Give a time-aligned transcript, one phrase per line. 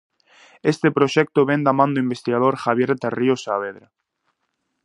[0.71, 3.87] Este proxecto vén da man do investigador Javier Tarrío Saavedra.